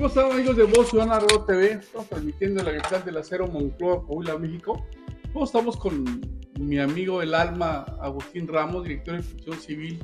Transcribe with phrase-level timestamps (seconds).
[0.00, 1.72] ¿cómo están amigos de Voz Ciudadana Radio TV?
[1.72, 4.82] Estamos transmitiendo la Universidad del Acero Moncloa, Coahuila, México.
[5.30, 6.22] ¿Cómo estamos con
[6.58, 10.02] mi amigo el alma Agustín Ramos, director de Función Civil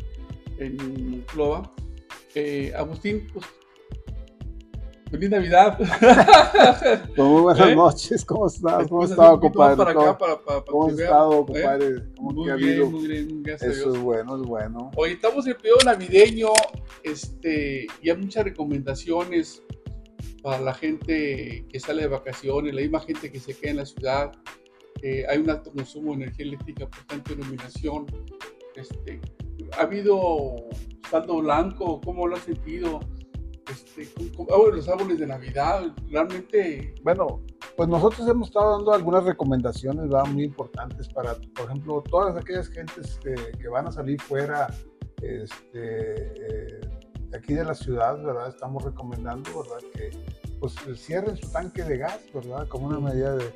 [0.59, 1.73] en Moncloa?
[2.35, 3.47] Eh, Agustín, pues,
[5.11, 5.79] feliz Navidad.
[7.17, 7.75] Pues muy buenas ¿Eh?
[7.75, 8.87] noches, ¿cómo estás?
[8.89, 9.77] ¿Cómo Después has estado, compadre?
[9.77, 11.45] Para acá, ¿Cómo, para, para, para cómo has estado, ¿eh?
[11.47, 11.95] compadre?
[12.19, 12.91] ¿Cómo Muy bien, habido?
[12.91, 13.97] muy bien, gracias a Eso Dios.
[13.97, 14.91] es bueno, es bueno.
[14.95, 16.49] Hoy estamos en el periodo navideño
[17.03, 19.63] este, y hay muchas recomendaciones
[20.47, 23.85] para la gente que sale de vacaciones, la misma gente que se queda en la
[23.85, 24.31] ciudad.
[25.03, 28.07] Eh, hay un alto consumo de energía eléctrica, por tanto, iluminación.
[28.77, 29.21] Este,
[29.77, 30.55] ¿Ha habido
[31.11, 32.01] saldo blanco?
[32.01, 33.01] ¿Cómo lo has sentido?
[33.69, 37.43] Este, ¿cómo- cómo- ah, los árboles de Navidad, realmente Bueno,
[37.77, 40.27] pues nosotros hemos estado dando algunas recomendaciones ¿verdad?
[40.27, 44.69] muy importantes para, por ejemplo, todas aquellas gentes que, que van a salir fuera
[45.21, 46.81] este, eh,
[47.31, 48.49] de aquí de la ciudad, ¿verdad?
[48.49, 49.79] Estamos recomendando, ¿verdad?
[49.95, 50.11] Que
[50.61, 52.67] pues cierren su tanque de gas, ¿verdad?
[52.69, 53.53] Como una medida de,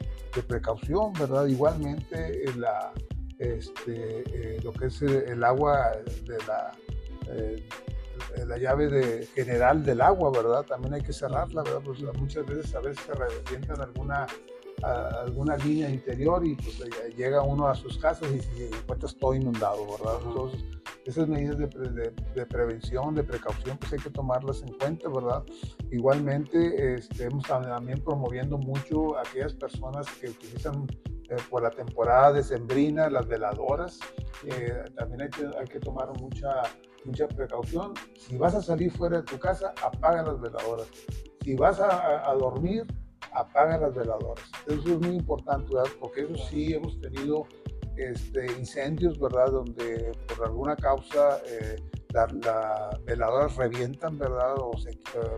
[0.46, 1.46] precaución, ¿verdad?
[1.46, 2.92] Igualmente eh, la,
[3.38, 5.90] este, eh, lo que es eh, el agua
[6.24, 6.72] de la...
[8.46, 10.62] la llave de, general del agua, ¿verdad?
[10.62, 11.80] También hay que cerrarla, ¿verdad?
[11.84, 14.26] Pues muchas veces a veces se revientan alguna,
[14.82, 19.08] a- alguna línea interior y pues eh, llega uno a sus casas y se encuentra
[19.20, 20.16] todo inundado, ¿verdad?
[20.20, 20.28] Ajá.
[20.28, 20.64] Entonces,
[21.04, 25.08] esas medidas de, pre- de- de prevención, de precaución, pues hay que tomarlas en cuenta,
[25.08, 25.42] ¿verdad?
[25.90, 30.86] Igualmente, este, hemos también promoviendo mucho a aquellas personas que utilizan
[31.30, 33.98] eh, por la temporada decembrina las veladoras.
[34.44, 36.62] Eh, también hay que, hay que tomar mucha,
[37.04, 37.92] mucha precaución.
[38.18, 40.88] Si vas a salir fuera de tu casa, apaga las veladoras.
[41.42, 42.84] Si vas a- a dormir,
[43.32, 44.44] apaga las veladoras.
[44.66, 45.90] Eso es muy importante, ¿verdad?
[46.00, 47.46] Porque eso sí hemos tenido
[47.96, 49.46] este, incendios, ¿verdad?
[49.50, 51.76] Donde por alguna causa eh,
[52.12, 54.54] la- las veladoras revientan, ¿verdad?
[54.58, 54.96] O se, eh,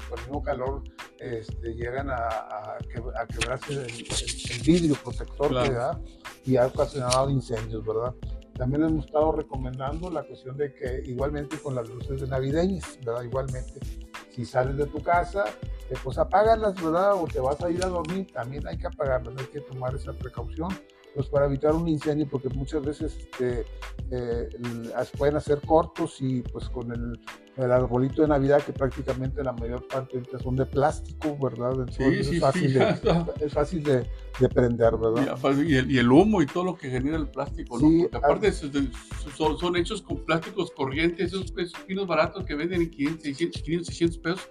[0.09, 0.83] por el mismo calor
[1.19, 4.07] este, llegan a, a a quebrarse el, el-
[4.53, 5.69] el vidrio protector Claro.
[5.69, 6.01] que da
[6.45, 8.15] y ha ocasionado incendios, ¿verdad?
[8.55, 13.23] También hemos estado recomendando la cuestión de que igualmente con las luces de navideñas, ¿verdad?
[13.23, 13.81] Igualmente,
[14.31, 15.45] si sales de tu casa,
[15.93, 17.15] eh, pues apágalas, ¿verdad?
[17.15, 20.13] O te vas a ir a dormir, también hay que apagarlas, hay que tomar esa
[20.13, 20.71] precaución,
[21.15, 23.67] pues para evitar un incendio, porque muchas veces este,
[24.11, 24.49] eh,
[25.19, 27.21] pueden hacer cortos y pues con el,
[27.57, 31.73] el arbolito de Navidad, que prácticamente la mayor parte ahorita son de plástico, ¿verdad?
[31.73, 34.07] Entonces sí, es fácil, sí, de, es fácil de,
[34.41, 35.23] de prender, ¿verdad?
[35.27, 37.87] Y, aparte- el, y el humo y todo lo que genera el plástico, ¿no?
[38.11, 38.73] Porque aparte es- es-
[39.37, 43.63] son, son hechos con plásticos corrientes, esos, esos pinos baratos que venden en 500, 600,
[43.63, 44.49] 500, 600 pesos,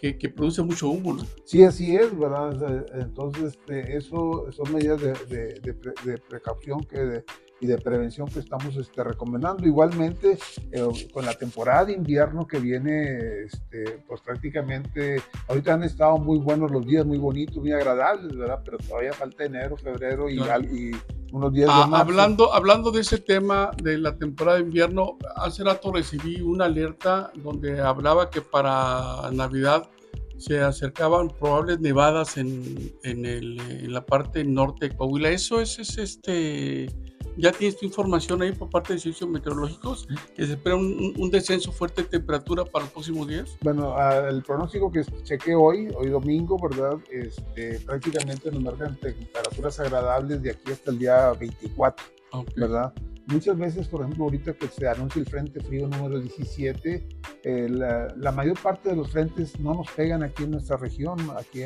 [0.00, 1.22] que, que producen mucho humo, ¿no?
[1.44, 2.86] Sí, así es, ¿verdad?
[2.94, 7.24] Entonces, este, eso son medidas de, de- de pre- de precaución que de-
[7.60, 9.66] y de prevención que estamos este, recomendando.
[9.66, 10.38] Igualmente,
[10.72, 16.38] eh, con la temporada de invierno que viene, este, pues prácticamente, ahorita han estado muy
[16.38, 18.60] buenos los días, muy bonitos, muy agradables, ¿verdad?
[18.64, 20.64] Pero todavía falta enero, febrero y, Claro.
[20.64, 20.90] y
[21.32, 21.96] unos días Ah, de marzo.
[22.04, 27.32] hablando, hablando de ese tema de la temporada de invierno, hace rato recibí una alerta
[27.36, 29.88] donde hablaba que para Navidad
[30.36, 35.30] se acercaban probables nevadas en, en, el, en la parte norte de Coahuila.
[35.30, 36.88] Eso es, es este.
[37.36, 40.06] ¿Ya tienes tu información ahí por parte de servicios meteorológicos?
[40.36, 43.56] Que se espera un, un- descenso fuerte de temperatura para los próximos días.
[43.62, 43.94] Bueno,
[44.28, 46.98] el pronóstico que chequé hoy, hoy domingo, ¿verdad?
[47.10, 52.06] Este, prácticamente nos marcan temperaturas agradables de aquí hasta el día 24.
[52.32, 52.50] Ok.
[52.56, 52.92] ¿verdad?
[53.26, 57.08] Muchas veces, por ejemplo, ahorita que se anuncia el Frente Frío número 17,
[57.44, 61.16] eh, la, la mayor parte de los frentes no nos pegan aquí en nuestra región,
[61.38, 61.62] aquí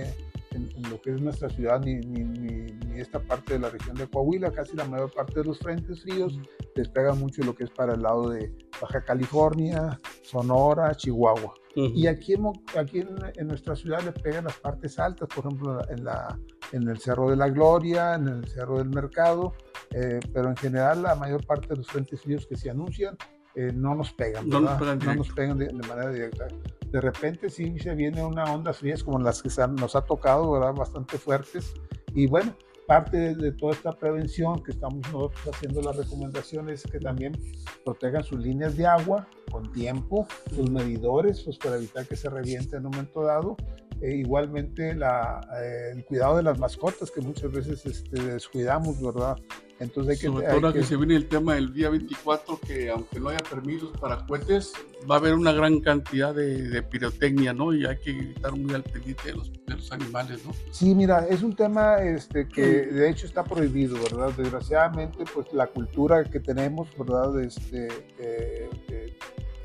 [0.59, 3.71] en, en lo que es nuestra ciudad, ni, ni, ni- ni esta parte de la
[3.71, 4.51] región de Coahuila.
[4.51, 6.39] Casi la mayor parte de los frentes fríos
[6.75, 11.55] les pega mucho lo que es para el lado de Baja California, Sonora, Chihuahua.
[11.77, 11.93] Ujú.
[11.95, 12.35] Y aquí,
[12.77, 16.39] aquí en, en nuestra ciudad le pegan las partes altas, por ejemplo, en, la,
[16.73, 19.55] en el Cerro de la Gloria, en el Cerro del Mercado,
[19.91, 23.17] eh, pero en general la mayor parte de los frentes fríos que se anuncian
[23.55, 26.47] eh, no nos pegan, No nos pegan No nos pegan de, de manera directa.
[26.91, 30.75] De repente sí se viene una onda frías como las que nos ha tocado, ¿verdad?
[30.75, 31.75] Bastante fuertes.
[32.15, 32.55] Y bueno,
[32.89, 35.07] parte de, toda esta prevención que estamos
[35.53, 37.39] haciendo las recomendaciones es que también
[37.85, 42.77] protejan sus líneas de agua con tiempo, sus medidores, pues para evitar que se reviente
[42.77, 43.57] en un momento dado.
[44.01, 49.37] E igualmente eh, el cuidado de las mascotas que muchas veces este, descuidamos, ¿verdad?
[49.81, 50.27] Entonces hay que...
[50.27, 53.21] Sobre hay todo ahora que que- se viene el tema del día 24, que aunque
[53.21, 54.73] no haya permisos para cohetes,
[55.09, 57.73] va a haber una gran cantidad de, de pirotecnia, ¿no?
[57.73, 60.53] Y hay que estar muy al pendiente de los, de los animales, ¿no?
[60.73, 64.33] Sí, mira, es un tema este, que de hecho está prohibido, ¿verdad?
[64.37, 67.41] Desgraciadamente, pues la cultura que tenemos, ¿verdad?
[67.41, 67.87] Este,
[68.19, 69.17] eh, eh,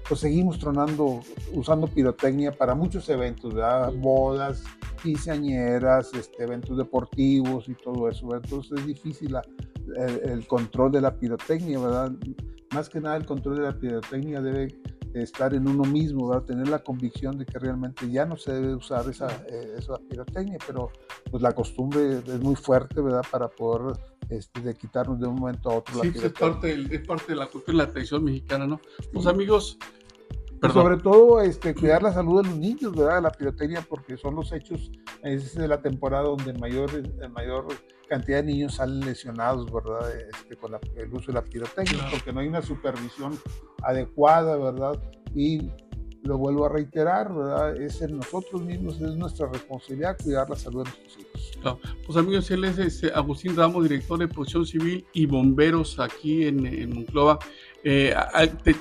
[0.08, 1.22] pues seguimos tronando,
[1.54, 3.92] usando pirotecnia para muchos eventos, ¿verdad?
[3.96, 4.64] bodas,
[5.02, 8.36] quinceañeras, este, eventos deportivos y todo eso.
[8.36, 9.36] Entonces es difícil
[10.24, 12.12] el, control de la pirotecnia, ¿verdad?
[12.74, 14.68] Más que nada el control de la pirotecnia debe
[15.14, 16.46] estar en uno mismo, ¿verdad?
[16.46, 20.58] tener la convicción de que realmente ya no se debe usar esa, eh, esa pirotecnia,
[20.66, 20.92] pero
[21.30, 23.24] pues la costumbre es muy fuerte, ¿verdad?
[23.32, 23.96] Para poder
[24.30, 26.02] este, de quitarnos de un momento a otro.
[26.02, 28.80] Sí, la pues, es, parte, es parte de la cultura y la tradición mexicana, ¿no?
[29.12, 29.78] Pues amigos,
[30.72, 33.22] sobre todo este, cuidar la salud de los niños, ¿verdad?
[33.22, 34.92] La pirotecnia, porque son los hechos,
[35.24, 36.90] es de la temporada donde mayor,
[37.32, 37.68] mayor
[38.08, 40.10] cantidad de niños salen lesionados, ¿verdad?
[40.16, 43.38] Este, con el uso de la pirotecnia, porque no hay una supervisión
[43.82, 45.02] adecuada, ¿verdad?
[45.36, 45.72] Y
[46.24, 47.82] lo vuelvo a reiterar, ¿verdad?
[47.82, 51.34] Es en nosotros mismos, es nuestra responsabilidad cuidar la salud de nuestros hijos.
[52.06, 56.66] Pues amigos, él es este, Agustín Ramos, director de Protección Civil y Bomberos aquí en,
[56.66, 57.40] en Monclova.
[57.86, 58.16] Eh,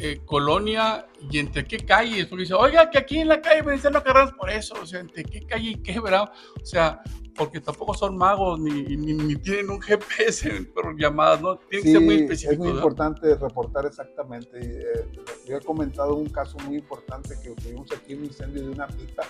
[0.00, 3.72] eh, colonia y entre qué calle, porque dice, oiga, que aquí en la calle me
[3.72, 6.30] dicen no carreras por eso, o sea, entre qué calle y qué, ¿verdad?
[6.62, 7.02] O sea,
[7.34, 11.56] porque tampoco son magos ni, ni, tienen un GPS por llamadas, ¿no?
[11.56, 12.52] Tienen que ser muy específicos.
[12.52, 14.58] Es muy importante reportar exactamente.
[14.60, 15.08] Eh,
[15.48, 19.24] yo he comentado un caso muy importante que tuvimos aquí, un incendio de una pipa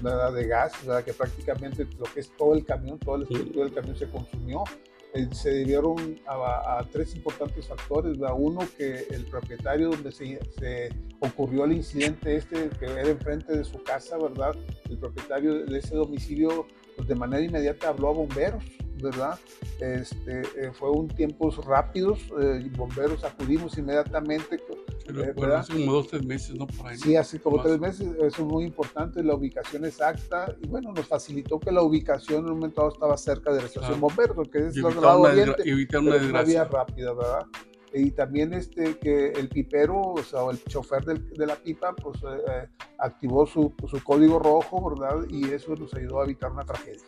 [0.00, 0.32] ¿verdad?
[0.32, 1.04] de gas, ¿verdad?
[1.04, 4.64] que prácticamente lo que es todo el camión, todo el estructura del camión se consumió.
[5.14, 8.18] Eh, se debieron a, tres importantes factores.
[8.18, 8.36] ¿verdad?
[8.38, 10.90] Uno, que el propietario donde se, se,
[11.20, 14.54] ocurrió el incidente este, que era enfrente de su casa, ¿verdad?
[14.88, 16.66] El propietario de ese domicilio
[16.96, 18.64] pues de manera inmediata habló a bomberos,
[19.00, 19.38] ¿verdad?
[19.80, 24.60] Este, eh, fue un tiempos rápidos, eh, bomberos acudimos inmediatamente.
[25.08, 26.66] Eh, hace como dos, tres meses, ¿no?
[26.96, 31.06] sí, así como tres meses, eso es muy importante, la ubicación exacta, y bueno, nos
[31.06, 34.66] facilitó que la ubicación en un momento dado estaba cerca de la estación bomberos, porque
[34.66, 37.46] es el lado oriente, evitar una, una vía rápida, ¿verdad?
[37.92, 42.26] y también este, que el pipero, o sea, el chofer de la pipa, pues eh,
[42.50, 42.68] eh,
[42.98, 45.26] activó su, su, código rojo, ¿verdad?
[45.30, 47.02] Y eso nos ayudó a evitar una tragedia.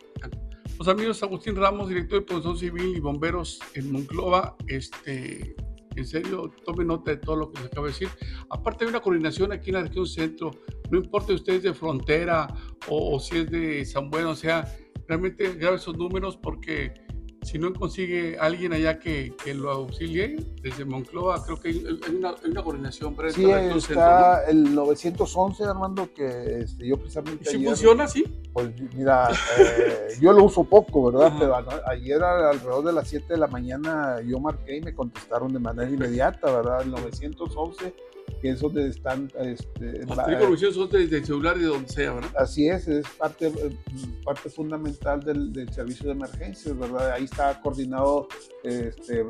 [0.76, 5.54] Pues amigos, Agustín Ramos, director de Protección Civil y Bomberos en Monclova, este,
[6.00, 8.08] en serio, tome nota de todo lo que se acaba de decir.
[8.50, 10.50] Aparte hay una coordinación aquí en la región centro,
[10.90, 12.46] no importa si usted es de frontera
[12.88, 14.64] o, o si es de San Bueno, o sea,
[15.06, 16.94] realmente grabe esos números porque
[17.42, 21.84] si no consigue alguien allá que, que, lo auxilie desde Moncloa, creo que hay,
[22.14, 23.14] una, una, coordinación.
[23.14, 27.44] Para sí, está el 911, Armando, que este, yo precisamente...
[27.48, 28.24] ¿Y si funciona así?
[28.52, 31.32] Pues mira, eh, yo lo uso poco, ¿verdad?
[31.38, 31.56] Pero
[31.86, 35.90] ayer alrededor de las 7 de la mañana yo marqué y me contestaron de manera
[35.90, 36.82] inmediata, ¿verdad?
[36.82, 37.94] El 911
[38.40, 39.30] que es donde están...
[39.38, 42.30] Este, telecomunicaciones son desde el celular de donde sea, ¿verdad?
[42.36, 43.76] Así es, es parte, eh,
[44.24, 47.12] parte fundamental del, del servicio de emergencias, ¿verdad?
[47.12, 48.28] Ahí está coordinado
[48.62, 49.24] este,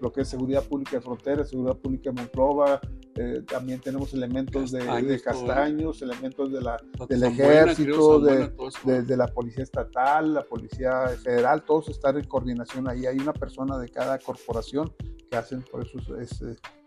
[0.00, 2.80] lo que es seguridad pública de fronteras, seguridad pública de Monclova,
[3.14, 9.26] eh, también tenemos elementos de, de, castaños, elementos de la, del ejército, de, de, la
[9.26, 13.04] policía estatal, la policía federal, todos están en coordinación ahí.
[13.04, 14.90] Hay una persona de cada corporación
[15.30, 16.42] que hacen, por eso es,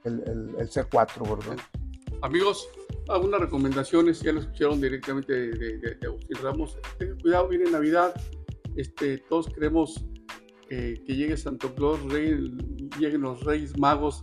[0.06, 1.58] el, el, el, C4, ¿verdad?
[2.22, 2.68] Amigos,
[3.10, 6.78] algunas recomendaciones, ya lo escucharon directamente de, Agustín Ramos.
[6.98, 8.14] Tengan cuidado, viene Navidad,
[8.76, 10.06] este, todos queremos
[10.70, 12.56] eh, que llegue Santo Claus, Rey,
[13.00, 14.22] lleguen los Reyes Magos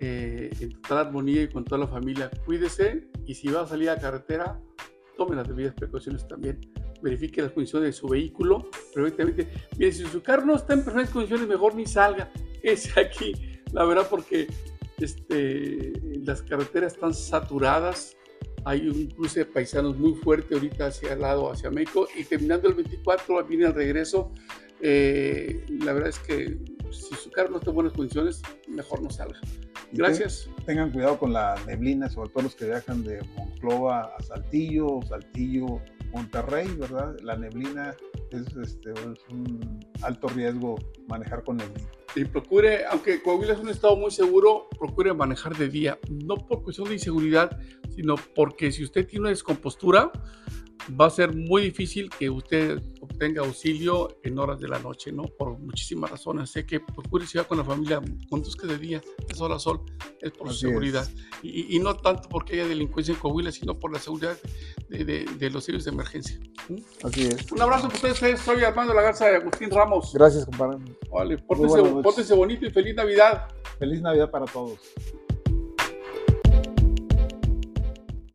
[0.00, 2.30] eh, en total armonía y con toda la familia.
[2.44, 4.60] Cuídese y si va a salir a carretera,
[5.16, 6.60] tome las debidas precauciones también.
[7.00, 9.48] Verifique las condiciones de su vehículo perfectamente.
[9.78, 12.30] Mire, si su carro no está en perfectas condiciones, mejor ni salga.
[12.64, 13.34] Es aquí,
[13.72, 14.48] la verdad, porque
[14.98, 15.92] este,
[16.24, 18.16] las carreteras están saturadas.
[18.64, 22.08] Hay un cruce de paisanos muy fuerte ahorita hacia el lado, hacia México.
[22.16, 24.32] Y terminando el 24, viene el regreso.
[24.80, 26.58] Eh, la verdad es que
[26.90, 29.40] si su carro no está en buenas condiciones, mejor no salga.
[29.92, 30.48] Gracias.
[30.66, 35.80] Tengan cuidado con la neblina, sobre todo los que viajan de Monclova a Saltillo, Saltillo,
[36.12, 37.16] Monterrey, ¿verdad?
[37.22, 37.94] La neblina
[38.30, 40.76] es, este, es un alto riesgo
[41.08, 41.88] manejar con neblina.
[42.16, 46.62] Y procure, aunque Coahuila es un estado muy seguro, procure manejar de día, no por
[46.62, 47.58] cuestión de inseguridad,
[47.94, 50.12] sino porque si usted tiene una descompostura,
[51.00, 55.24] va a ser muy difícil que usted obtenga auxilio en horas de la noche, ¿no?
[55.24, 56.50] Por muchísimas razones.
[56.50, 59.80] Sé que procure ciudad con la familia, conduzca de día, de sol a sol,
[60.20, 61.08] es por su seguridad.
[61.42, 64.36] Y, y, no tanto porque haya delincuencia en Coahuila, sino por la seguridad
[64.88, 66.40] de, de, de los servicios de emergencia.
[67.02, 67.52] Así es.
[67.52, 70.12] Un abrazo para ustedes, soy Armando La Garza de Agustín Ramos.
[70.14, 70.78] Gracias, compadre.
[71.10, 73.48] Vale, pórtense bonito y feliz Navidad.
[73.78, 74.78] Feliz Navidad para todos.